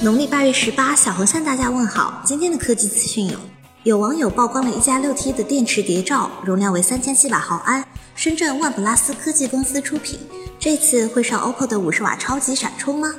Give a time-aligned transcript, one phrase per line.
[0.00, 2.22] 农历八月十八，小红向大家问好。
[2.24, 3.36] 今天的科技资讯有：
[3.82, 7.84] 有网友曝光了一加六 T 的电池谍照，容量为三千七百毫安，
[8.14, 10.20] 深圳万普拉斯科技公司出品。
[10.56, 13.12] 这次会上 OPPO 的五十瓦超级闪充吗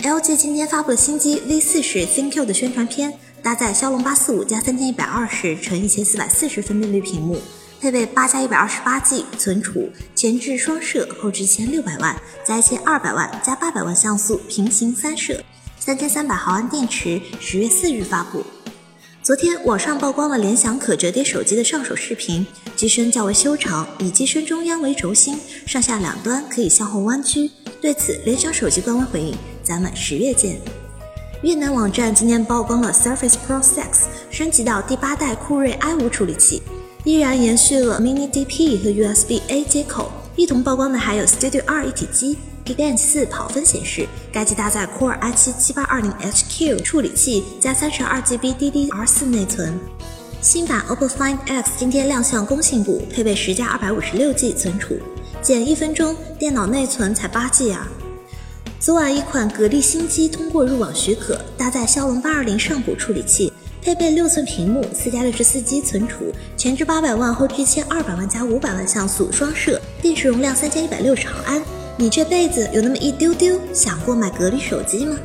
[0.00, 7.40] ？LG 今天发布了新机 V 四十 ThinQ 的宣传片，搭载骁龙八四五加三千一百二十乘一千四百四十分辨率屏幕。
[7.80, 15.44] 配备八加一百二十八 G 存储，前置双摄，后置一千六百万加一千二百万加八百万像素平行三摄，
[15.84, 18.44] 三千三百毫安电池，十月四日发布。
[19.20, 22.46] 昨天网上曝光了联想可折叠手机的上手视频，
[22.76, 27.50] 机身较为修长，以机身中央为轴心，上下两端可以向后弯曲。
[27.80, 30.60] 对此，联想手机官方回应：咱们十月见。
[31.42, 33.84] 越南网站今天曝光了 Surface Pro 6
[34.30, 36.62] 升级到第八代酷睿 i5 处理器。
[37.02, 44.06] 依然延续了 Mini DP 和 USB A 接口，一同曝光的还有 Studio 2一体机、Geekbench 4跑分显示。
[44.32, 49.78] 该机搭载 Core i7 7820HQ 处理器加 32GB DDR4 内存。
[50.40, 54.98] 新版 OPPO Find X 今天亮相工信部，配备十加 256G 存储，
[55.40, 57.86] 减一分钟，电脑内存才 8G 啊！
[58.80, 63.52] 昨晚一款格力新机通过入网许可，搭载骁龙820上古处理器。
[63.80, 71.62] 配备六寸屏幕，四加六十四 G 存储，前置八百万，后置一千二百万加五百万像素双摄，电池容量三千一百六十毫安。
[71.96, 75.16] 你这辈子有那么一丢丢想过买格力手机吗？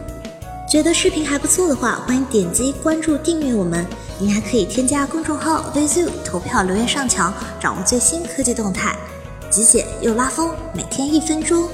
[0.70, 3.86] 觉得视频还不错的话，欢迎点击关注订阅我们。
[4.20, 8.98] 您还可以添加公众号 VZOO 投票留言上墙，掌握最新科技动态。
[9.50, 11.70] 极简又拉风，每天一分钟。